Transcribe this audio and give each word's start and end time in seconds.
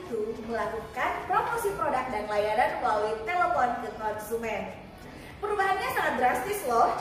yaitu 0.00 0.40
melakukan 0.48 1.10
promosi 1.28 1.68
produk 1.76 2.08
dan 2.08 2.24
layanan 2.24 2.80
melalui 2.80 3.14
telepon 3.28 3.68
ke 3.84 3.90
konsumen. 4.00 4.62
Perubahannya 5.40 5.88
sangat 5.92 6.14
drastis 6.16 6.64
loh, 6.64 6.96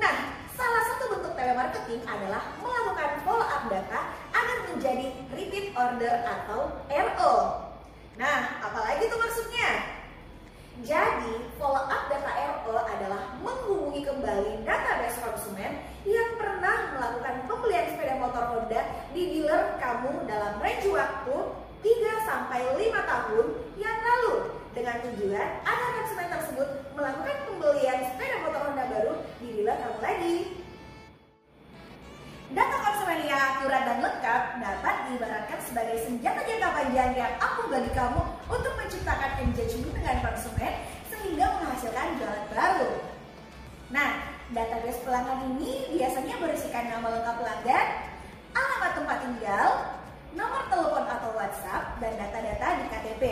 Nah, 0.00 0.16
salah 0.56 0.82
satu 0.88 1.12
bentuk 1.12 1.36
telemarketing 1.36 2.00
adalah 2.08 2.56
melakukan 2.64 3.20
follow 3.20 3.44
up 3.44 3.68
data 3.68 4.16
agar 4.32 4.58
menjadi 4.72 5.12
repeat 5.28 5.76
order 5.76 6.24
atau 6.24 6.72
RO. 6.88 7.34
Nah, 8.16 8.64
apalagi 8.64 9.12
itu 9.12 9.16
maksudnya? 9.20 9.70
Jadi, 10.80 11.52
follow 11.60 11.84
up 11.84 12.08
data 12.08 12.32
RO 12.32 12.80
adalah 12.80 13.36
menghubungi 13.44 14.08
kembali 14.08 14.64
database 14.64 15.20
konsumen 15.20 15.89
melakukan 17.10 17.42
pembelian 17.50 17.90
sepeda 17.90 18.14
motor 18.22 18.44
Honda 18.54 18.86
di 19.10 19.22
dealer 19.34 19.74
kamu 19.82 20.30
dalam 20.30 20.62
range 20.62 20.86
waktu 20.94 21.36
3 21.82 22.22
sampai 22.22 22.60
5 22.78 22.86
tahun 22.86 23.46
yang 23.82 23.98
lalu 23.98 24.62
dengan 24.70 25.02
tujuan 25.02 25.48
agar 25.66 25.88
konsumen 25.98 26.28
tersebut 26.30 26.68
melakukan 26.94 27.36
pembelian 27.50 27.98
sepeda 28.14 28.46
motor 28.46 28.62
Honda 28.70 28.84
baru 28.94 29.14
di 29.42 29.46
dealer 29.58 29.74
kamu 29.82 29.98
lagi. 29.98 30.36
Data 32.54 32.76
konsumen 32.78 33.26
yang 33.26 33.42
akurat 33.42 33.82
dan 33.90 33.98
lengkap 34.06 34.42
dapat 34.62 34.94
diibaratkan 35.10 35.58
sebagai 35.66 35.98
senjata 36.06 36.46
jangka 36.46 36.70
panjang 36.78 37.10
yang 37.18 37.32
ampuh 37.42 37.66
bagi 37.74 37.90
kamu 37.90 38.22
untuk 38.46 38.72
menciptakan 38.78 39.32
engagement 39.42 39.94
dengan 39.98 40.16
konsumen 40.30 40.72
sehingga 41.10 41.58
menghasilkan 41.58 42.22
jualan 42.22 42.46
baru. 42.54 42.90
Nah, 43.90 44.38
database 44.50 45.02
pelanggan 45.06 45.54
ini 45.54 45.89
nama 47.00 47.16
lengkap 47.16 47.36
pelanggan, 47.40 47.88
alamat 48.52 48.92
tempat 48.92 49.18
tinggal, 49.24 49.68
nomor 50.36 50.68
telepon 50.68 51.08
atau 51.08 51.32
WhatsApp, 51.32 51.96
dan 51.96 52.12
data-data 52.20 52.66
di 52.76 52.84
KTP. 52.92 53.24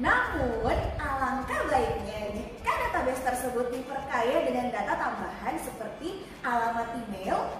Namun, 0.00 0.72
alangkah 0.96 1.60
baiknya 1.68 2.32
jika 2.32 2.72
database 2.72 3.20
tersebut 3.20 3.68
diperkaya 3.68 4.48
dengan 4.48 4.72
data 4.72 4.96
tambahan 4.96 5.60
seperti 5.60 6.24
alamat 6.40 6.88
email, 7.04 7.52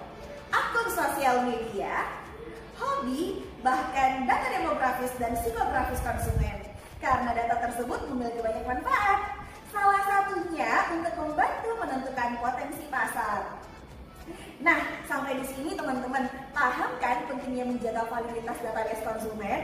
akun 0.49 0.89
sosial 0.89 1.45
media, 1.45 2.09
hobi, 2.81 3.45
bahkan 3.61 4.25
data 4.25 4.57
demografis 4.57 5.13
dan 5.21 5.37
psikografis 5.37 6.01
konsumen. 6.01 6.65
Karena 6.97 7.29
data 7.37 7.69
tersebut 7.69 8.09
memiliki 8.09 8.41
banyak 8.41 8.65
manfaat. 8.65 9.00
Pentingnya 17.51 17.67
menjaga 17.67 18.07
validitas 18.07 18.57
database 18.63 19.03
konsumen? 19.03 19.59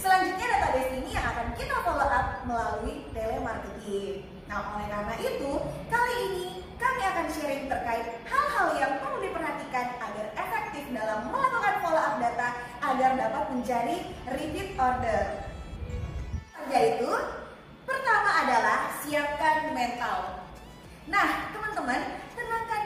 Selanjutnya 0.00 0.46
database 0.48 0.92
ini 0.96 1.10
yang 1.12 1.26
akan 1.28 1.52
kita 1.60 1.76
follow 1.84 2.08
up 2.08 2.40
melalui 2.48 3.04
telemarketing. 3.12 4.24
Nah, 4.48 4.72
oleh 4.72 4.88
karena 4.88 5.14
itu, 5.20 5.52
kali 5.92 6.14
ini 6.32 6.64
kami 6.80 7.00
akan 7.04 7.26
sharing 7.28 7.68
terkait 7.68 8.24
hal-hal 8.24 8.80
yang 8.80 8.96
perlu 8.96 9.20
diperhatikan 9.20 10.00
agar 10.00 10.26
efektif 10.40 10.88
dalam 10.96 11.28
melakukan 11.28 11.84
follow 11.84 12.00
up 12.00 12.16
data 12.16 12.48
agar 12.80 13.10
dapat 13.20 13.44
menjadi 13.52 13.96
repeat 14.32 14.72
order. 14.80 15.52
Yaitu, 16.72 17.12
pertama 17.84 18.30
adalah 18.40 18.96
siapkan 19.04 19.76
mental. 19.76 20.48
Nah, 21.12 21.52
teman-teman, 21.52 22.24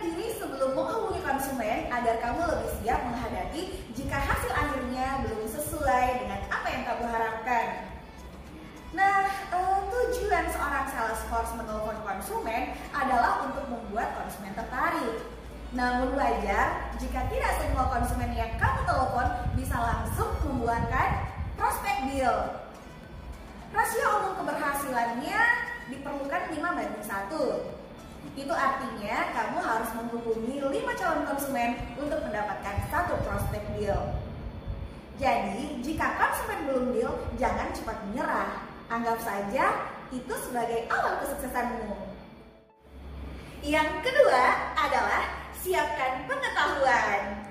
diri 0.03 0.35
sebelum 0.35 0.75
menghubungi 0.75 1.23
konsumen 1.23 1.87
agar 1.87 2.19
kamu 2.19 2.43
lebih 2.43 2.71
siap 2.83 3.01
menghadapi 3.07 3.63
jika 3.95 4.19
hasil 4.19 4.51
akhirnya 4.51 5.23
belum 5.23 5.47
sesuai 5.47 6.07
dengan 6.27 6.41
apa 6.51 6.67
yang 6.67 6.83
kamu 6.83 7.05
harapkan. 7.07 7.67
Nah, 8.93 9.25
eh, 9.31 9.79
tujuan 9.89 10.45
seorang 10.53 10.85
sales 10.91 11.23
force 11.31 11.55
menelpon 11.57 11.97
konsumen 12.05 12.77
adalah 12.93 13.47
untuk 13.49 13.65
membuat 13.71 14.13
konsumen 14.19 14.53
tertarik. 14.53 15.23
Namun 15.73 16.13
wajar 16.13 16.93
jika 17.01 17.25
tidak 17.33 17.53
semua 17.57 17.89
konsumen 17.89 18.37
yang 18.37 18.53
kamu 18.61 18.85
telepon 18.85 19.27
bisa 19.57 19.77
langsung 19.81 20.37
membuatkan 20.45 21.33
prospek 21.57 22.13
deal. 22.13 22.61
Rasio 23.73 24.09
umum 24.21 24.45
keberhasilannya 24.45 25.41
diperlukan 25.89 26.43
5 26.53 26.77
banding 26.77 27.07
1. 27.09 27.82
Itu 28.33 28.55
artinya 28.57 29.29
kamu 29.37 29.59
harus 29.61 29.91
menghubungi 29.93 30.57
5 30.65 31.01
calon 31.01 31.23
konsumen 31.29 31.77
untuk 32.01 32.21
mendapatkan 32.25 32.77
satu 32.89 33.21
prospek 33.29 33.61
deal. 33.77 34.01
Jadi, 35.21 35.85
jika 35.85 36.17
konsumen 36.17 36.61
belum 36.65 36.87
deal, 36.97 37.13
jangan 37.37 37.69
cepat 37.77 37.99
menyerah. 38.09 38.65
Anggap 38.89 39.21
saja 39.21 39.93
itu 40.13 40.35
sebagai 40.41 40.89
awal 40.89 41.21
kesuksesanmu. 41.25 41.93
Yang 43.63 43.89
kedua 44.01 44.45
adalah 44.75 45.23
siapkan 45.61 46.27
pengetahuan. 46.27 47.47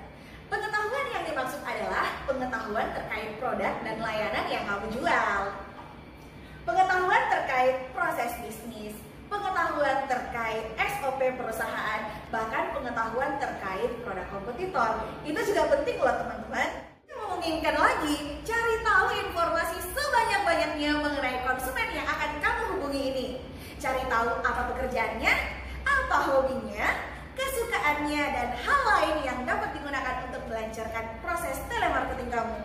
Pengetahuan 0.52 1.06
yang 1.16 1.24
dimaksud 1.24 1.62
adalah 1.64 2.06
pengetahuan 2.28 2.92
terkait 2.92 3.40
produk 3.40 3.72
dan 3.80 3.96
layanan 4.02 4.46
yang 4.52 4.68
kamu 4.68 4.86
jual. 4.92 5.40
Pengetahuan 6.68 7.22
terkait 7.32 7.88
proses 7.96 8.30
bisnis, 8.44 8.94
pengetahuan 9.32 10.04
terkait 10.04 10.76
SOP 10.76 11.20
perusahaan, 11.40 12.00
bahkan 12.28 12.76
pengetahuan 12.76 13.40
terkait 13.40 13.88
produk 14.04 14.28
kompetitor. 14.28 15.08
Itu 15.24 15.40
juga 15.48 15.72
penting 15.72 15.96
loh 15.96 16.14
teman-teman. 16.20 16.68
Memungkinkan 17.08 17.76
lagi, 17.80 18.44
cari 18.44 18.76
tahu 18.84 19.06
informasi 19.24 19.78
sebanyak-banyaknya 19.80 20.90
mengenai 21.00 21.38
konsumen 21.48 21.88
yang 21.96 22.04
akan 22.04 22.30
kamu 22.44 22.62
hubungi 22.76 23.02
ini. 23.08 23.26
Cari 23.80 24.04
tahu 24.06 24.28
apa 24.44 24.62
pekerjaannya, 24.76 25.32
apa 25.88 26.16
hobinya, 26.28 26.86
kesukaannya, 27.32 28.22
dan 28.36 28.48
hal 28.60 28.80
lain 28.84 29.16
yang 29.24 29.38
dapat 29.48 29.72
digunakan 29.74 30.28
untuk 30.28 30.44
melancarkan 30.52 31.04
proses 31.24 31.56
telemarketing 31.72 32.30
kamu. 32.30 32.60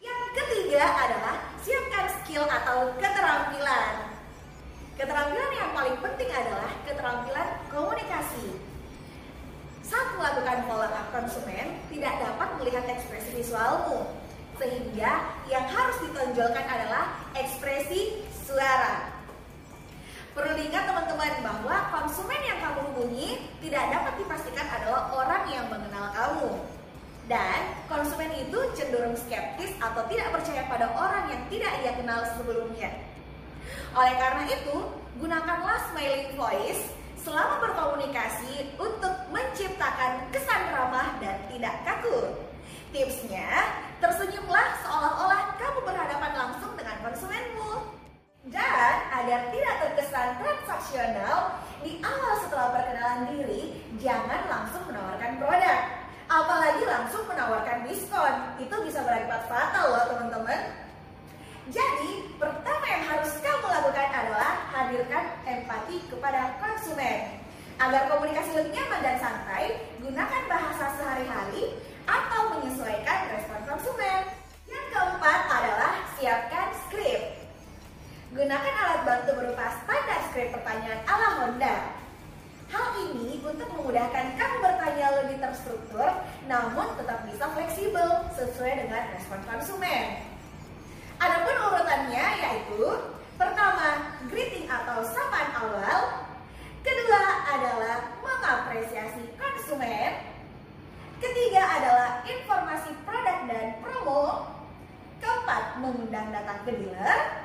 Yang 0.00 0.20
ketiga 0.34 0.82
adalah 0.88 1.36
siapkan 1.60 2.06
skill 2.10 2.48
atau 2.48 2.96
keterampilan. 2.96 4.09
Keterampilan 5.00 5.52
yang 5.56 5.72
paling 5.72 5.96
penting 6.04 6.28
adalah 6.28 6.76
keterampilan 6.84 7.48
komunikasi. 7.72 8.52
Saat 9.80 10.12
melakukan 10.20 10.68
follow 10.68 10.92
up 10.92 11.08
konsumen, 11.08 11.80
tidak 11.88 12.20
dapat 12.20 12.48
melihat 12.60 12.84
ekspresi 12.84 13.32
visualmu. 13.32 14.04
Sehingga 14.60 15.40
yang 15.48 15.64
harus 15.72 15.96
ditonjolkan 16.04 16.68
adalah 16.68 17.16
ekspresi 17.32 18.28
suara. 18.44 19.08
Perlu 20.36 20.52
diingat 20.60 20.84
teman-teman 20.84 21.32
bahwa 21.48 21.76
konsumen 21.96 22.40
yang 22.44 22.60
kamu 22.60 22.92
hubungi 22.92 23.40
tidak 23.64 23.88
dapat 23.88 24.20
dipastikan 24.20 24.68
adalah 24.68 25.16
orang 25.16 25.48
yang 25.48 25.64
mengenal 25.72 26.12
kamu. 26.12 26.50
Dan 27.24 27.72
konsumen 27.88 28.36
itu 28.36 28.58
cenderung 28.76 29.16
skeptis 29.16 29.72
atau 29.80 30.04
tidak 30.12 30.28
percaya 30.28 30.68
pada 30.68 30.92
orang 30.92 31.32
yang 31.32 31.40
tidak 31.48 31.72
ia 31.88 31.96
kenal 31.96 32.20
sebelumnya. 32.36 33.09
Oleh 33.96 34.14
karena 34.18 34.44
itu, 34.48 34.76
gunakanlah 35.18 35.78
smiling 35.90 36.34
voice 36.38 36.92
selama 37.20 37.60
berkomunikasi 37.60 38.74
untuk 38.80 39.14
menciptakan 39.28 40.24
kesan 40.32 40.62
ramah 40.72 41.16
dan 41.20 41.36
tidak 41.52 41.74
kaku. 41.84 42.32
Tipsnya, 42.90 43.70
tersenyumlah 44.02 44.66
seolah-olah 44.82 45.54
kamu 45.60 45.78
berhadapan 45.86 46.32
langsung 46.34 46.72
dengan 46.74 46.96
konsumenmu. 47.06 48.00
Dan 48.50 48.94
agar 49.12 49.52
tidak 49.52 49.74
terkesan 49.84 50.28
transaksional, 50.40 51.60
di 51.84 52.00
awal 52.00 52.34
setelah 52.42 52.72
perkenalan 52.72 53.30
diri, 53.30 53.78
jangan 54.00 54.48
langsung 54.48 54.82
menawarkan 54.88 55.38
produk. 55.38 55.80
Apalagi 56.26 56.82
langsung 56.88 57.24
menawarkan 57.28 57.84
diskon. 57.84 58.34
Itu 58.58 58.74
bisa 58.82 59.04
berakibat 59.04 59.44
fatal 59.46 59.86
loh 59.92 60.04
teman-teman. 60.08 60.60
Jadi, 61.70 62.32
pertama 62.40 62.84
yang 62.90 63.04
harus 63.06 63.32
kamu 63.38 63.66
lakukan 63.70 64.08
adalah 64.08 64.52
hadirkan 64.74 65.24
empati 65.58 66.06
kepada 66.06 66.54
konsumen. 66.62 67.42
Agar 67.80 68.12
komunikasi 68.12 68.54
lebih 68.54 68.76
nyaman 68.76 69.00
dan 69.02 69.16
santai, 69.18 69.90
gunakan 70.04 70.42
bahasa 70.46 70.86
sehari-hari 71.00 71.80
atau 72.06 72.42
menyesuaikan 72.54 73.18
respon 73.34 73.60
konsumen. 73.66 74.20
Yang 74.68 74.86
keempat 74.94 75.40
adalah 75.48 75.92
siapkan 76.14 76.68
skrip. 76.86 77.40
Gunakan 78.30 78.74
alat 78.78 79.00
bantu 79.02 79.30
berupa 79.42 79.66
standar 79.82 80.20
skrip 80.30 80.54
pertanyaan 80.54 81.02
ala 81.08 81.28
Honda. 81.42 81.76
Hal 82.70 82.86
ini 83.10 83.42
untuk 83.42 83.66
memudahkan 83.74 84.38
kamu 84.38 84.56
bertanya 84.62 85.06
lebih 85.18 85.42
terstruktur 85.42 86.06
namun 86.46 86.94
tetap 86.94 87.26
bisa 87.26 87.50
fleksibel 87.50 88.30
sesuai 88.38 88.86
dengan 88.86 89.02
respon 89.10 89.42
konsumen. 89.42 90.22
Adapun 91.18 91.52
urutannya 91.52 92.26
yaitu 92.38 93.10
pertama, 93.34 94.18
greeting 94.30 94.70
atau 94.70 95.02
sapaan 95.02 95.50
awal, 95.52 96.30
kedua 96.86 97.22
adalah 97.44 98.16
mengapresiasi 98.22 99.34
konsumen, 99.34 100.30
ketiga 101.18 101.60
adalah 101.60 102.22
informasi 102.24 102.94
produk 103.02 103.38
dan 103.50 103.66
promo, 103.84 104.48
keempat 105.20 105.69
mengundang 105.80 106.28
datang 106.28 106.60
ke 106.68 106.76
dealer, 106.76 107.39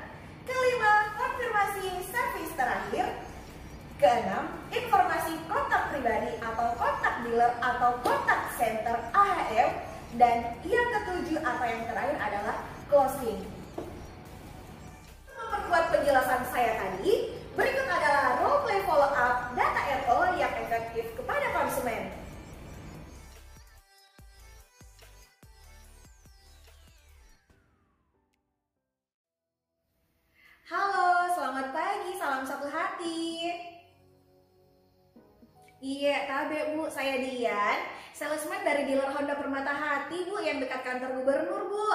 Iya, 35.84 36.24
tabe 36.24 36.76
bu, 36.76 36.88
saya 36.88 37.20
Dian, 37.20 37.80
salesman 38.16 38.64
dari 38.64 38.88
dealer 38.88 39.12
Honda 39.12 39.36
Permata 39.36 39.76
Hati 39.76 40.24
bu 40.24 40.40
yang 40.40 40.64
dekat 40.64 40.82
kantor 40.88 41.20
gubernur 41.20 41.68
bu. 41.68 41.90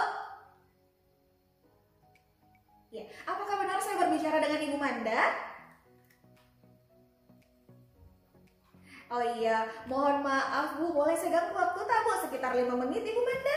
Ya, 2.90 3.06
apakah 3.22 3.54
benar 3.62 3.78
saya 3.78 4.02
berbicara 4.02 4.42
dengan 4.42 4.60
Ibu 4.66 4.76
Manda? 4.76 5.22
Oh 9.10 9.22
iya, 9.38 9.66
mohon 9.90 10.22
maaf 10.22 10.78
Bu, 10.78 10.94
boleh 10.94 11.18
saya 11.18 11.34
ganggu 11.34 11.54
waktu 11.54 11.82
tak 11.82 12.02
Bu? 12.06 12.10
Sekitar 12.22 12.54
5 12.54 12.66
menit 12.78 13.02
Ibu 13.02 13.22
Manda. 13.26 13.56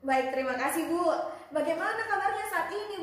Baik, 0.00 0.26
terima 0.32 0.56
kasih 0.56 0.88
Bu. 0.88 1.04
Bagaimana 1.52 2.00
kabarnya 2.04 2.46
saat 2.48 2.72
ini 2.72 2.95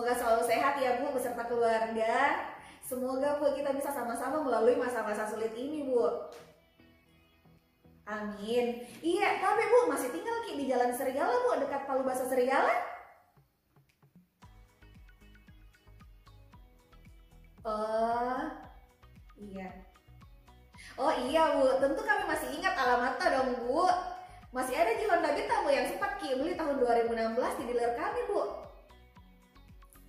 semoga 0.00 0.16
selalu 0.16 0.42
sehat 0.48 0.74
ya 0.80 0.96
Bu 0.96 1.12
beserta 1.12 1.44
keluarga. 1.44 2.16
Semoga 2.80 3.36
Bu 3.36 3.52
kita 3.52 3.68
bisa 3.76 3.92
sama-sama 3.92 4.40
melalui 4.40 4.80
masa-masa 4.80 5.28
sulit 5.28 5.52
ini 5.52 5.84
Bu. 5.92 6.08
Amin. 8.08 8.80
Iya, 9.04 9.44
tapi 9.44 9.60
Bu 9.68 9.92
masih 9.92 10.08
tinggal 10.08 10.40
Ki 10.48 10.56
di 10.56 10.72
Jalan 10.72 10.96
Serigala 10.96 11.36
Bu, 11.44 11.60
dekat 11.60 11.84
Palu 11.84 12.00
Basa 12.00 12.24
Serigala. 12.32 12.80
Oh, 17.60 18.40
iya. 19.36 19.68
Oh 20.96 21.12
iya 21.28 21.60
Bu, 21.60 21.76
tentu 21.76 22.00
kami 22.00 22.24
masih 22.24 22.48
ingat 22.56 22.72
alamatnya 22.72 23.36
dong 23.36 23.52
Bu. 23.68 23.84
Masih 24.48 24.80
ada 24.80 24.96
di 24.96 25.04
Honda 25.04 25.36
Beta 25.36 25.60
Bu 25.60 25.68
yang 25.68 25.92
sempat 25.92 26.16
Ki 26.24 26.40
beli 26.40 26.56
tahun 26.56 26.80
2016 26.80 27.36
di 27.60 27.64
dealer 27.68 27.92
kami 28.00 28.24
Bu. 28.32 28.69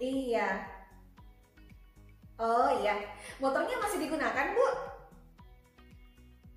Iya. 0.01 0.49
Oh 2.41 2.73
iya, 2.81 2.97
motornya 3.37 3.77
masih 3.77 4.01
digunakan 4.01 4.57
Bu? 4.57 4.67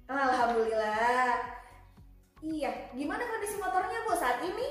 Alhamdulillah. 0.09 1.45
Iya, 2.41 2.73
gimana 2.97 3.21
kondisi 3.29 3.61
motornya 3.61 4.01
Bu 4.09 4.17
saat 4.17 4.41
ini? 4.49 4.69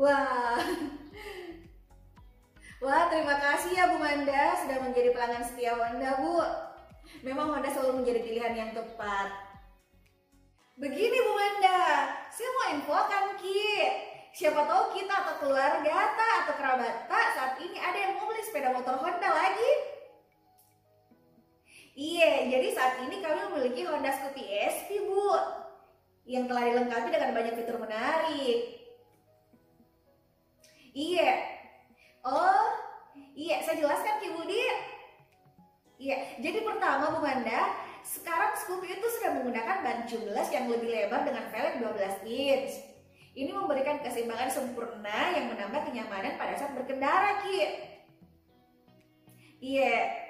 Wah. 0.00 0.56
Wah, 2.84 3.04
terima 3.12 3.36
kasih 3.36 3.76
ya 3.76 3.84
Bu 3.92 4.00
Manda 4.00 4.56
sudah 4.64 4.80
menjadi 4.80 5.12
pelanggan 5.12 5.44
setia 5.44 5.76
Honda, 5.76 6.24
Bu. 6.24 6.40
Memang 7.20 7.52
Honda 7.52 7.68
selalu 7.68 8.00
menjadi 8.00 8.24
pilihan 8.24 8.54
yang 8.56 8.70
tepat. 8.72 9.46
Begini 10.76 11.16
Bu 11.20 11.32
Manda, 11.32 11.80
saya 12.28 12.48
mau 12.52 12.66
infokan 12.76 13.24
Ki. 13.40 13.75
Siapa 14.36 14.68
tahu 14.68 14.92
kita 14.92 15.14
atau 15.16 15.34
keluarga 15.40 15.96
ta 16.12 16.28
atau 16.44 16.54
kerabat 16.60 17.08
ta 17.08 17.20
saat 17.32 17.56
ini 17.56 17.80
ada 17.80 17.96
yang 17.96 18.20
mau 18.20 18.28
beli 18.28 18.44
sepeda 18.44 18.68
motor 18.68 19.00
Honda 19.00 19.32
lagi. 19.32 19.72
Iya, 21.96 22.44
jadi 22.52 22.68
saat 22.76 23.00
ini 23.08 23.24
kami 23.24 23.48
memiliki 23.48 23.88
Honda 23.88 24.12
Scoopy 24.12 24.44
SP, 24.44 25.08
Bu. 25.08 25.32
Yang 26.28 26.52
telah 26.52 26.62
dilengkapi 26.68 27.08
dengan 27.08 27.32
banyak 27.32 27.54
fitur 27.56 27.80
menarik. 27.80 28.76
Iya. 30.92 31.32
Oh, 32.20 32.68
iya, 33.32 33.64
saya 33.64 33.80
jelaskan 33.80 34.20
Ki 34.20 34.36
Budi. 34.36 34.60
Iya, 35.96 36.44
jadi 36.44 36.60
pertama 36.60 37.16
Bu 37.16 37.24
Manda, 37.24 37.72
sekarang 38.04 38.52
Scoopy 38.60 39.00
itu 39.00 39.06
sudah 39.16 39.40
menggunakan 39.40 39.80
ban 39.80 40.04
tubeless 40.04 40.52
yang 40.52 40.68
lebih 40.68 40.92
lebar 40.92 41.24
dengan 41.24 41.48
velg 41.48 41.80
12 41.80 42.20
inch. 42.28 42.95
Ini 43.36 43.52
memberikan 43.52 44.00
keseimbangan 44.00 44.48
sempurna 44.48 45.36
yang 45.36 45.52
menambah 45.52 45.84
kenyamanan 45.84 46.40
pada 46.40 46.56
saat 46.56 46.72
berkendara, 46.72 47.44
Ki. 47.44 47.60
Iya. 49.60 50.24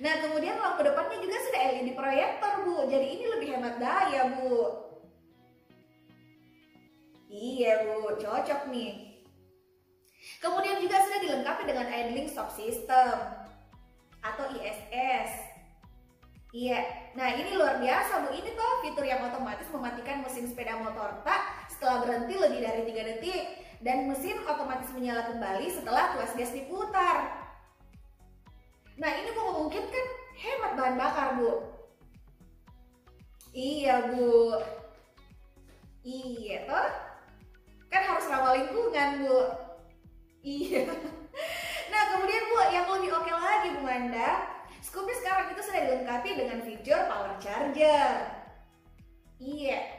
Nah, 0.00 0.24
kemudian 0.24 0.56
lampu 0.56 0.88
depannya 0.88 1.20
juga 1.20 1.36
sudah 1.36 1.60
LED 1.76 1.92
proyektor, 1.92 2.64
Bu. 2.64 2.88
Jadi 2.88 3.06
ini 3.20 3.24
lebih 3.28 3.48
hemat 3.52 3.76
daya, 3.76 4.40
Bu. 4.40 4.56
Iya, 7.28 7.84
Bu. 7.84 8.24
Cocok 8.24 8.72
nih. 8.72 9.20
Kemudian 10.40 10.80
juga 10.80 10.96
sudah 11.04 11.20
dilengkapi 11.20 11.62
dengan 11.68 11.92
idling 11.92 12.28
stop 12.32 12.48
system 12.56 13.20
atau 14.24 14.48
ISS. 14.56 15.30
Iya, 16.56 17.12
nah 17.12 17.36
ini 17.36 17.52
luar 17.52 17.76
biasa 17.76 18.24
Bu. 18.24 18.32
Ini 18.32 18.56
tuh 18.56 18.70
fitur 18.80 19.04
yang 19.04 19.20
otomatis 19.28 19.68
mematikan 19.68 20.24
mesin 20.24 20.48
sepeda 20.48 20.80
motor 20.80 21.20
tak 21.20 21.55
setelah 21.76 22.08
berhenti 22.08 22.34
lebih 22.40 22.60
dari 22.64 22.82
3 22.88 23.08
detik 23.12 23.44
dan 23.84 24.08
mesin 24.08 24.40
otomatis 24.48 24.88
menyala 24.96 25.28
kembali 25.28 25.68
setelah 25.68 26.16
tuas 26.16 26.32
gas 26.32 26.56
diputar. 26.56 27.36
Nah 28.96 29.12
ini 29.12 29.28
memungkinkan 29.36 30.06
hemat 30.40 30.72
bahan 30.72 30.96
bakar 30.96 31.28
Bu. 31.36 31.68
Iya 33.52 34.08
Bu. 34.08 34.56
Iya 36.00 36.64
toh. 36.64 36.88
Kan 37.92 38.02
harus 38.08 38.28
ramah 38.32 38.56
lingkungan 38.56 39.10
Bu. 39.20 39.38
Iya. 40.40 40.84
Nah 41.86 42.02
kemudian 42.12 42.44
Bu 42.50 42.56
yang 42.72 42.86
lebih 42.88 43.14
oke 43.14 43.30
lagi 43.30 43.68
Bu 43.76 43.84
Manda, 43.84 44.42
Scoopy 44.82 45.12
sekarang 45.22 45.54
itu 45.54 45.60
sudah 45.64 45.80
dilengkapi 45.86 46.30
dengan 46.34 46.58
fitur 46.64 46.98
power 47.08 47.36
charger. 47.38 48.26
Iya. 49.38 49.95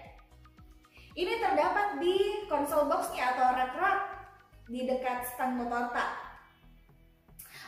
Ini 1.18 1.34
terdapat 1.42 1.98
di 1.98 2.46
konsol 2.46 2.86
boxnya 2.86 3.34
atau 3.34 3.58
rack 3.58 3.74
rack 3.74 4.02
di 4.70 4.86
dekat 4.86 5.26
stang 5.26 5.58
motor 5.58 5.90
tak. 5.90 6.14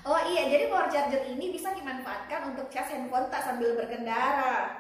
Oh 0.06 0.22
iya, 0.30 0.46
jadi 0.54 0.70
power 0.70 0.86
charger 0.86 1.26
ini 1.26 1.50
bisa 1.50 1.74
dimanfaatkan 1.74 2.54
untuk 2.54 2.70
cas 2.70 2.94
handphone 2.94 3.26
tak 3.34 3.42
sambil 3.42 3.74
berkendara. 3.74 4.78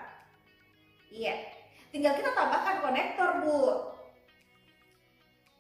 Iya, 1.10 1.50
tinggal 1.90 2.14
kita 2.14 2.30
tambahkan 2.38 2.86
konektor 2.86 3.42
bu. 3.42 3.64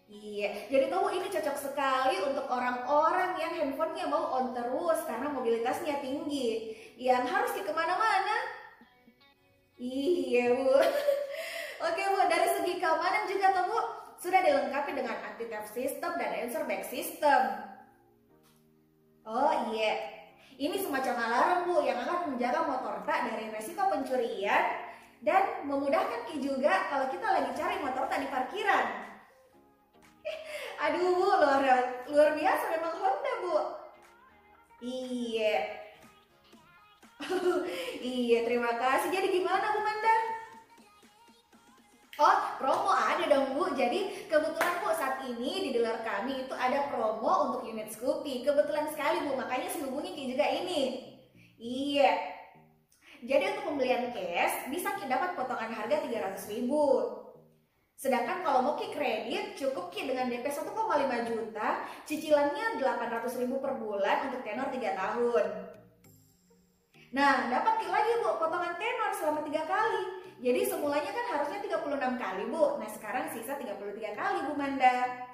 Iya, 0.10 0.70
jadi 0.70 0.94
tahu 0.94 1.10
ini 1.10 1.34
cocok 1.34 1.58
sekali 1.58 2.18
untuk 2.30 2.46
orang-orang 2.46 3.42
yang 3.42 3.54
handphonenya 3.58 4.06
mau 4.06 4.38
on 4.38 4.54
terus 4.54 5.02
karena 5.10 5.34
mobilitasnya 5.34 5.98
tinggi, 5.98 6.78
yang 7.02 7.26
harus 7.26 7.58
di 7.58 7.66
ke 7.66 7.74
mana-mana. 7.74 8.38
Iya 9.82 10.46
bu. 10.54 10.78
Oke 11.80 12.04
bu, 12.12 12.20
dari 12.28 12.48
segi 12.60 12.74
keamanan 12.76 13.24
juga 13.32 13.56
tuh 13.56 13.66
bu 13.72 13.80
sudah 14.20 14.44
dilengkapi 14.44 14.92
dengan 15.00 15.16
anti 15.24 15.48
theft 15.48 15.72
system 15.72 16.12
dan 16.20 16.32
answer 16.44 16.68
back 16.68 16.84
system. 16.84 17.42
Oh 19.24 19.72
iya, 19.72 19.96
ini 20.60 20.76
semacam 20.76 21.16
alarm 21.16 21.60
bu 21.72 21.76
yang 21.88 22.04
akan 22.04 22.36
menjaga 22.36 22.68
motor 22.68 23.00
tak 23.08 23.32
dari 23.32 23.48
resiko 23.48 23.88
pencurian 23.88 24.64
dan 25.24 25.64
memudahkan 25.64 26.28
Ki 26.28 26.44
juga 26.44 26.92
kalau 26.92 27.08
kita 27.08 27.28
lagi 27.32 27.52
cari 27.56 27.80
motor 27.80 28.12
tak 28.12 28.20
di 28.24 28.28
parkiran. 28.28 28.86
Aduh 30.84 31.16
bu, 31.16 31.30
luar, 31.32 31.64
luar 32.12 32.30
biasa 32.36 32.64
memang 32.76 32.94
Honda 33.00 33.34
bu. 33.40 33.58
Iya. 34.84 35.56
iya, 38.04 38.40
terima 38.48 38.72
kasih. 38.80 39.12
Jadi 39.12 39.28
gimana 39.32 39.76
Bu 39.76 39.80
Manda? 39.84 40.39
Oh, 42.20 42.36
promo 42.60 42.92
ada 42.92 43.24
dong 43.32 43.56
Bu. 43.56 43.72
Jadi 43.80 44.28
kebetulan 44.28 44.84
Bu 44.84 44.92
saat 44.92 45.24
ini 45.24 45.64
di 45.64 45.70
dealer 45.72 46.04
kami 46.04 46.44
itu 46.44 46.52
ada 46.52 46.92
promo 46.92 47.48
untuk 47.48 47.64
unit 47.64 47.88
Scoopy. 47.96 48.44
Kebetulan 48.44 48.92
sekali 48.92 49.24
Bu, 49.24 49.40
makanya 49.40 49.72
saya 49.72 49.88
hubungi 49.88 50.12
Ki 50.20 50.36
juga 50.36 50.44
ini. 50.52 51.16
Iya. 51.56 52.12
Jadi 53.24 53.44
untuk 53.56 53.72
pembelian 53.72 54.12
cash 54.12 54.68
bisa 54.68 55.00
Ki 55.00 55.08
dapat 55.08 55.40
potongan 55.40 55.72
harga 55.72 56.04
300 56.04 56.44
ribu. 56.52 57.08
Sedangkan 57.96 58.44
kalau 58.44 58.68
mau 58.68 58.76
Ki 58.76 58.92
kredit 58.92 59.56
cukup 59.56 59.88
Ki 59.88 60.04
dengan 60.04 60.28
DP 60.28 60.44
1,5 60.44 60.76
juta, 61.24 61.88
cicilannya 62.04 62.84
800 62.84 63.40
ribu 63.40 63.64
per 63.64 63.80
bulan 63.80 64.28
untuk 64.28 64.44
tenor 64.44 64.68
3 64.68 64.76
tahun. 64.76 65.46
Nah, 67.16 67.48
dapat 67.48 67.74
Ki 67.80 67.88
lagi 67.88 68.12
Bu 68.20 68.36
potongan 68.36 68.76
tenor 68.76 69.12
selama 69.16 69.40
3 69.48 69.64
kali. 69.64 70.19
Jadi 70.40 70.62
semulanya 70.64 71.12
kan 71.12 71.26
harusnya 71.36 71.60
36 71.60 72.16
kali 72.16 72.44
Bu. 72.48 72.80
Nah 72.80 72.88
sekarang 72.88 73.28
sisa 73.36 73.60
33 73.60 74.16
kali 74.16 74.40
Bu 74.48 74.54
Manda. 74.56 75.28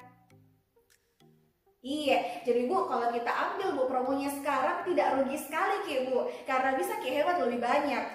Iya, 1.86 2.42
jadi 2.42 2.66
Bu 2.66 2.90
kalau 2.90 3.14
kita 3.14 3.30
ambil 3.30 3.78
Bu 3.78 3.86
promonya 3.86 4.34
sekarang 4.34 4.82
tidak 4.90 5.22
rugi 5.22 5.38
sekali 5.38 5.86
Ki 5.86 6.10
Bu. 6.10 6.26
Karena 6.50 6.74
bisa 6.74 6.98
Ki 6.98 7.14
hemat 7.14 7.38
lebih 7.38 7.62
banyak. 7.62 8.06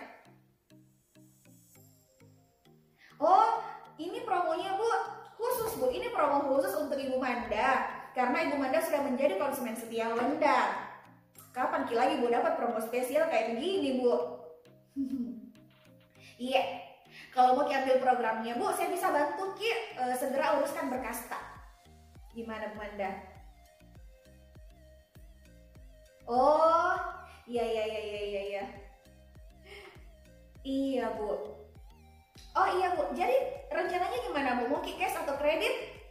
Oh, 3.22 3.62
ini 3.94 4.26
promonya 4.26 4.74
Bu 4.74 4.90
khusus 5.38 5.78
Bu. 5.78 5.94
Ini 5.94 6.10
promo 6.10 6.42
khusus 6.50 6.74
untuk 6.74 6.98
Ibu 6.98 7.22
Manda. 7.22 7.86
Karena 8.18 8.50
Ibu 8.50 8.58
Manda 8.58 8.82
sudah 8.82 9.06
menjadi 9.06 9.38
konsumen 9.38 9.78
setia 9.78 10.10
Wenda. 10.10 10.90
Kapan 11.54 11.86
Ki 11.86 11.94
lagi 11.94 12.18
Bu 12.18 12.26
dapat 12.26 12.58
promo 12.58 12.82
spesial 12.82 13.30
kayak 13.30 13.54
begini 13.54 14.02
Bu? 14.02 14.14
Iya, 16.40 16.79
kalau 17.30 17.54
mau 17.54 17.66
ambil 17.66 17.96
programnya 18.02 18.58
Bu, 18.58 18.74
saya 18.74 18.90
bisa 18.90 19.06
bantu 19.14 19.54
Ki 19.54 19.70
uh, 19.98 20.14
segera 20.18 20.58
uruskan 20.58 20.90
berkas 20.90 21.30
tak. 21.30 21.42
Gimana 22.34 22.74
Bu 22.74 22.82
Manda? 22.82 23.10
Oh, 26.30 26.94
iya 27.46 27.62
iya 27.62 27.84
iya 27.86 28.00
iya 28.02 28.20
iya 28.22 28.42
iya. 28.42 28.64
Iya 30.66 31.06
Bu. 31.14 31.30
Oh 32.58 32.68
iya 32.76 32.98
Bu, 32.98 33.14
jadi 33.14 33.66
rencananya 33.70 34.18
gimana 34.26 34.50
Bu? 34.58 34.74
Mau 34.74 34.82
Ki 34.82 34.98
cash 34.98 35.14
atau 35.14 35.38
kredit? 35.38 36.02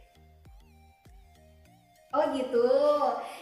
Oh 2.10 2.26
gitu, 2.34 2.66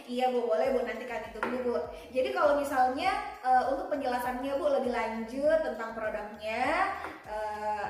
iya 0.05 0.29
Bu 0.29 0.45
boleh 0.45 0.69
Bu 0.77 0.85
nanti 0.85 1.09
kami 1.09 1.33
tunggu 1.33 1.57
Bu. 1.65 1.75
Jadi 2.13 2.29
kalau 2.37 2.53
misalnya 2.61 3.17
uh, 3.41 3.73
untuk 3.73 3.89
penjelasannya 3.89 4.61
Bu 4.61 4.65
lebih 4.69 4.93
lanjut 4.93 5.59
tentang 5.65 5.97
produknya, 5.97 6.93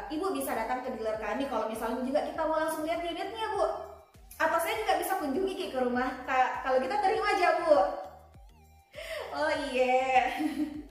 Ibu 0.08 0.32
bisa 0.32 0.56
datang 0.56 0.80
ke 0.86 0.96
dealer 0.96 1.20
kami. 1.20 1.44
Kalau 1.52 1.68
misalnya 1.68 2.00
juga 2.08 2.24
kita 2.24 2.42
mau 2.48 2.56
langsung 2.56 2.88
lihat 2.88 3.04
unitnya 3.04 3.48
Bu, 3.52 3.66
atau 4.40 4.58
saya 4.64 4.76
juga 4.80 4.94
bisa 4.96 5.20
kunjungi 5.20 5.68
ke 5.68 5.80
rumah. 5.84 6.24
Ka 6.24 6.64
kalau 6.64 6.80
kita 6.80 6.96
terima 7.04 7.28
aja 7.36 7.48
Bu. 7.60 7.76
Oh 9.36 9.52
iya. 9.72 9.84
Yeah. 9.84 10.26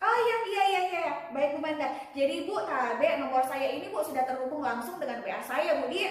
Oh 0.00 0.16
iya 0.16 0.36
iya 0.48 0.62
iya 0.64 0.82
iya, 0.88 1.12
baik 1.28 1.52
Bu 1.52 1.58
Manda. 1.60 1.92
Jadi 2.16 2.48
Bu, 2.48 2.56
tabe 2.64 3.20
nomor 3.20 3.44
saya 3.44 3.68
ini 3.68 3.92
Bu 3.92 4.00
sudah 4.00 4.24
terhubung 4.24 4.64
langsung 4.64 4.96
dengan 4.96 5.20
WA 5.20 5.44
saya 5.44 5.76
Bu 5.76 5.92
Di. 5.92 6.08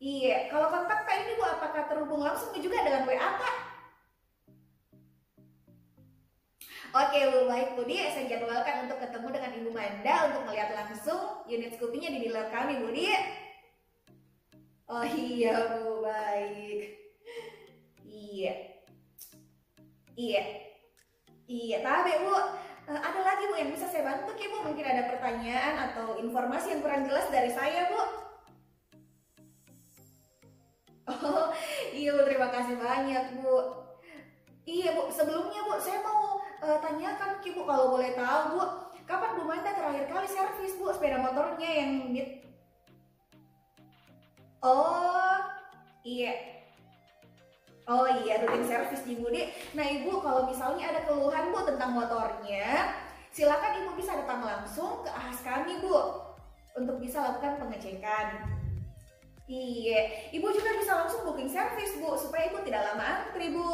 Iya, 0.00 0.48
kalau 0.48 0.72
kontak 0.72 1.04
ini 1.12 1.36
Bu 1.36 1.44
apakah 1.44 1.84
terhubung 1.92 2.24
langsung 2.24 2.56
juga 2.56 2.80
dengan 2.80 3.04
WA 3.04 3.28
Bu, 7.52 7.60
baik 7.60 7.76
Budi, 7.76 8.00
saya 8.08 8.24
jadwalkan 8.32 8.88
untuk 8.88 8.96
ketemu 8.96 9.28
dengan 9.28 9.52
Ibu 9.60 9.70
Manda 9.76 10.14
untuk 10.24 10.48
melihat 10.48 10.72
langsung 10.72 11.44
unit 11.44 11.76
Scoopy-nya 11.76 12.08
di 12.08 12.24
dealer 12.24 12.48
kami 12.48 12.80
Budi. 12.80 13.12
Oh 14.88 15.04
iya 15.04 15.76
Bu, 15.84 16.00
baik. 16.00 16.80
Iya. 18.08 18.54
Iya. 20.16 20.42
Iya, 21.44 21.78
tapi 21.84 22.24
Bu, 22.24 22.32
eh, 22.88 23.00
ada 23.04 23.20
lagi 23.20 23.44
Bu 23.44 23.54
yang 23.60 23.68
bisa 23.76 23.84
saya 23.84 24.00
bantu 24.00 24.32
ya 24.32 24.48
Bu? 24.48 24.72
Mungkin 24.72 24.86
ada 24.88 25.12
pertanyaan 25.12 25.92
atau 25.92 26.16
informasi 26.24 26.72
yang 26.72 26.80
kurang 26.80 27.04
jelas 27.04 27.28
dari 27.28 27.52
saya 27.52 27.92
Bu? 27.92 28.00
Oh 31.04 31.52
iya 31.92 32.16
Bu, 32.16 32.24
terima 32.24 32.48
kasih 32.48 32.80
banyak 32.80 33.44
Bu. 33.44 33.84
Iya 34.64 34.96
Bu, 34.96 35.12
sebelumnya 35.12 35.60
Bu, 35.68 35.76
saya 35.76 36.00
mau 36.00 36.31
uh, 36.62 36.78
tanyakan 36.78 37.42
Ki 37.42 37.52
Bu 37.52 37.66
kalau 37.66 37.92
boleh 37.92 38.14
tahu 38.14 38.56
Bu, 38.56 38.62
kapan 39.04 39.30
Bu 39.36 39.42
Manda 39.44 39.74
terakhir 39.74 40.06
kali 40.06 40.28
servis 40.30 40.78
Bu 40.78 40.94
sepeda 40.94 41.18
motornya 41.18 41.68
yang 41.68 42.14
dit? 42.14 42.46
Oh 44.62 45.42
iya. 46.06 46.32
Oh 47.90 48.06
iya, 48.06 48.38
rutin 48.46 48.62
servis 48.62 49.02
di 49.02 49.18
Budi. 49.18 49.50
Nah 49.74 49.82
Ibu, 49.82 50.22
kalau 50.22 50.46
misalnya 50.46 50.94
ada 50.94 51.02
keluhan 51.02 51.50
Bu 51.50 51.66
tentang 51.66 51.98
motornya, 51.98 52.94
silakan 53.34 53.82
Ibu 53.82 53.98
bisa 53.98 54.14
datang 54.22 54.46
langsung 54.46 55.02
ke 55.02 55.10
ahas 55.10 55.42
kami 55.42 55.82
Bu 55.82 55.98
untuk 56.78 57.02
bisa 57.02 57.20
lakukan 57.20 57.58
pengecekan. 57.58 58.48
Iya, 59.50 60.32
ibu 60.32 60.48
juga 60.54 60.70
bisa 60.80 60.96
langsung 60.96 61.28
booking 61.28 61.50
service 61.50 61.98
bu, 62.00 62.16
supaya 62.16 62.48
ibu 62.48 62.64
tidak 62.64 62.88
lama 62.88 63.04
antri 63.26 63.52
bu. 63.52 63.68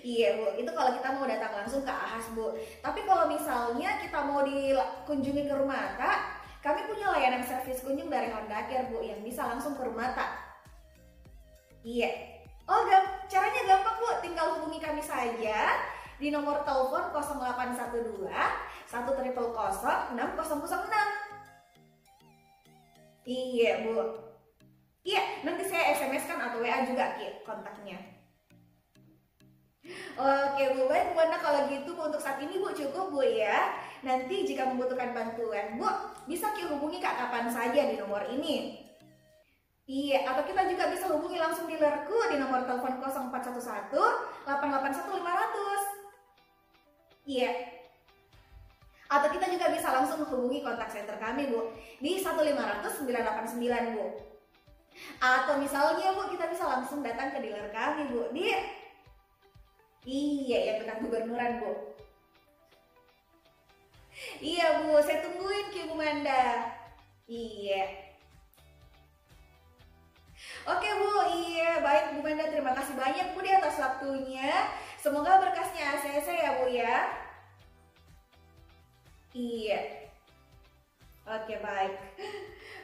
Iya 0.00 0.38
bu, 0.38 0.56
itu 0.56 0.70
kalau 0.72 0.90
kita 0.96 1.08
mau 1.16 1.26
datang 1.28 1.52
langsung 1.52 1.82
ke 1.84 1.92
Ahas 1.92 2.26
bu. 2.32 2.54
Tapi 2.80 3.00
kalau 3.04 3.28
misalnya 3.28 4.00
kita 4.00 4.18
mau 4.24 4.40
dikunjungi 4.46 5.48
ke 5.48 5.54
rumah 5.54 5.96
kak, 5.98 6.40
kami 6.60 6.84
punya 6.88 7.08
layanan 7.12 7.44
servis 7.44 7.80
kunjung 7.80 8.12
dari 8.12 8.28
Honda 8.32 8.68
Care 8.68 8.88
bu, 8.92 9.00
yang 9.00 9.20
bisa 9.24 9.48
langsung 9.48 9.74
ke 9.76 9.82
rumah 9.84 10.12
kak. 10.12 10.30
Iya. 11.80 12.12
Oh, 12.68 12.86
gam 12.86 13.04
caranya 13.26 13.62
gampang 13.66 13.96
bu, 13.98 14.08
tinggal 14.22 14.46
hubungi 14.60 14.78
kami 14.78 15.02
saja 15.02 15.74
di 16.20 16.28
nomor 16.28 16.60
telepon 16.68 17.08
0812 17.16 18.28
100 18.92 20.12
6006. 20.12 21.40
Iya 23.24 23.70
bu. 23.88 23.96
Iya 25.00 25.22
nanti 25.48 25.64
saya 25.64 25.96
SMS 25.96 26.28
kan 26.28 26.36
atau 26.44 26.60
WA 26.60 26.84
juga 26.84 27.16
Ki 27.16 27.40
kontaknya. 27.48 28.19
Oke 30.20 30.64
Bu, 30.76 30.84
baik 30.90 31.16
Bu 31.16 31.20
kalau 31.40 31.60
gitu 31.70 31.96
Bu 31.96 32.02
untuk 32.10 32.20
saat 32.20 32.42
ini 32.42 32.60
Bu 32.60 32.74
cukup 32.74 33.12
Bu 33.12 33.22
ya. 33.24 33.72
Nanti 34.00 34.48
jika 34.48 34.64
membutuhkan 34.68 35.14
bantuan 35.16 35.78
Bu, 35.80 35.88
bisa 36.28 36.52
Ki 36.56 36.64
hubungi 36.68 37.00
Kak 37.00 37.16
kapan 37.16 37.48
saja 37.48 37.80
di 37.88 37.96
nomor 37.96 38.28
ini. 38.28 38.88
Iya, 39.90 40.22
atau 40.22 40.46
kita 40.46 40.70
juga 40.70 40.86
bisa 40.86 41.10
hubungi 41.10 41.42
langsung 41.42 41.66
dealerku 41.66 42.14
di 42.30 42.38
nomor 42.38 42.62
telepon 42.62 43.02
0411 43.02 43.90
881 44.46 45.18
500. 45.18 47.26
Iya, 47.26 47.50
atau 49.10 49.28
kita 49.34 49.50
juga 49.50 49.66
bisa 49.74 49.90
langsung 49.90 50.22
menghubungi 50.22 50.62
kontak 50.62 50.94
center 50.94 51.18
kami 51.18 51.50
Bu 51.50 51.74
di 51.98 52.22
1500989 52.22 53.98
Bu. 53.98 54.06
Atau 55.18 55.58
misalnya 55.58 56.14
Bu 56.14 56.30
kita 56.30 56.46
bisa 56.46 56.70
langsung 56.70 57.02
datang 57.02 57.34
ke 57.34 57.42
dealer 57.42 57.74
kami 57.74 58.14
Bu 58.14 58.30
di 58.30 58.46
Iya 60.04 60.58
ya 60.64 60.72
dekat 60.80 61.04
gubernuran 61.04 61.60
Bu. 61.60 61.72
Iya 64.40 64.84
Bu, 64.84 64.96
saya 65.04 65.20
tungguin 65.20 65.68
Ki 65.68 65.92
Bu 65.92 65.94
Manda. 66.00 66.72
Iya. 67.28 67.84
Oke 70.64 70.88
Bu, 70.96 71.12
iya 71.36 71.84
baik 71.84 72.16
Bu 72.16 72.24
Manda 72.24 72.48
terima 72.48 72.72
kasih 72.72 72.96
banyak 72.96 73.36
Bu 73.36 73.44
di 73.44 73.52
atas 73.52 73.76
waktunya. 73.76 74.72
Semoga 74.96 75.40
berkasnya 75.40 75.96
ACC 75.96 76.28
ya 76.32 76.50
Bu 76.60 76.66
ya. 76.72 76.96
Iya. 79.36 79.80
Oke 81.28 81.60
baik. 81.60 81.94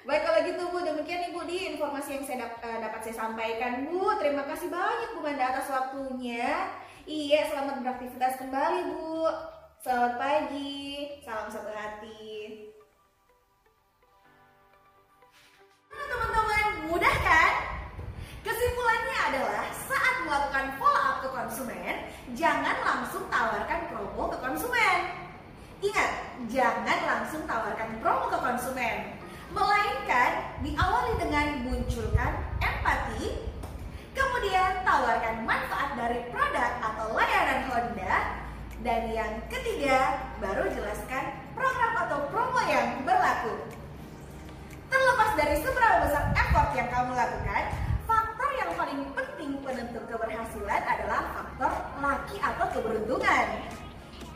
Baik 0.07 0.23
kalau 0.23 0.41
gitu 0.47 0.63
Bu, 0.71 0.79
demikian 0.87 1.35
Ibu 1.35 1.51
di 1.51 1.75
informasi 1.75 2.21
yang 2.21 2.25
saya 2.29 2.47
dap 2.47 2.63
uh, 2.63 2.79
dapat 2.79 3.01
saya 3.03 3.27
sampaikan 3.27 3.91
Bu. 3.91 4.15
Terima 4.23 4.47
kasih 4.47 4.71
banyak 4.71 5.17
Bu 5.17 5.21
Manda 5.25 5.51
atas 5.51 5.67
waktunya. 5.67 6.71
Iya, 7.07 7.55
selamat 7.55 7.87
beraktivitas 7.87 8.35
kembali 8.35 8.91
Bu. 8.91 9.31
Selamat 9.79 10.19
pagi, 10.19 11.07
salam 11.23 11.47
satu 11.47 11.71
hati. 11.71 12.67
Teman-teman, 15.87 16.91
mudah 16.91 17.17
kan? 17.23 17.53
Kesimpulannya 18.43 19.17
adalah 19.23 19.67
saat 19.87 20.27
melakukan 20.27 20.67
follow 20.83 20.99
up 20.99 21.17
ke 21.23 21.29
konsumen, 21.31 21.95
jangan 22.35 22.75
langsung 22.83 23.31
tawarkan 23.31 23.81
promo 23.87 24.27
ke 24.35 24.39
konsumen 24.43 25.27
Ingat, 25.79 26.11
jangan 26.51 26.99
langsung 27.05 27.47
tawarkan 27.47 28.03
promo 28.03 28.33
ke 28.33 28.39
konsumen, 28.41 29.15
melainkan 29.55 30.59
diawali 30.65 31.21
dengan 31.21 31.47
munculkan 31.69 32.33
empati, 32.59 33.47
kemudian 34.17 34.81
tawarkan 34.89 35.45
manfaat 35.45 35.93
dari 36.01 36.33
produk 36.33 36.81
atau 36.81 37.13
layanan 37.13 37.69
Honda, 37.69 38.15
dan 38.87 39.11
yang 39.11 39.33
ketiga 39.51 40.15
baru 40.39 40.71
jelaskan 40.71 41.35
program 41.59 41.93
atau 42.07 42.31
promo 42.31 42.63
yang 42.71 43.03
berlaku. 43.03 43.67
yang 46.77 46.93
kamu 46.93 47.13
lakukan, 47.17 47.65
faktor 48.05 48.51
yang 48.61 48.71
paling 48.77 49.01
penting 49.17 49.51
penentu 49.65 50.01
keberhasilan 50.13 50.83
adalah 50.85 51.21
faktor 51.33 51.73
laki 52.05 52.37
atau 52.37 52.67
keberuntungan. 52.77 53.47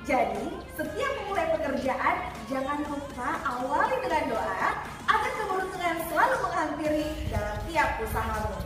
Jadi, 0.08 0.48
setiap 0.72 1.12
memulai 1.20 1.52
pekerjaan, 1.52 2.16
jangan 2.48 2.80
lupa 2.88 3.28
awali 3.44 3.96
dengan 4.00 4.32
doa 4.32 4.68
agar 5.04 5.32
keberuntungan 5.36 5.96
selalu 6.08 6.36
menghampiri 6.48 7.08
dalam 7.28 7.56
tiap 7.68 8.00
usahamu. 8.00 8.56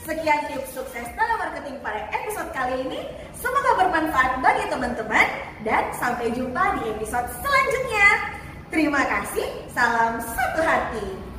Sekian 0.00 0.40
tips 0.48 0.72
sukses 0.72 1.06
dalam 1.12 1.36
marketing 1.44 1.76
pada 1.84 2.08
episode 2.08 2.50
kali 2.56 2.88
ini. 2.88 3.00
Semoga 3.40 3.72
bermanfaat 3.80 4.44
bagi 4.44 4.68
teman-teman 4.68 5.26
dan 5.64 5.88
sampai 5.96 6.28
jumpa 6.36 6.76
di 6.76 6.92
episode 6.92 7.24
selanjutnya. 7.40 8.08
Terima 8.68 9.00
kasih, 9.08 9.48
salam 9.72 10.20
satu 10.20 10.60
hati. 10.60 11.29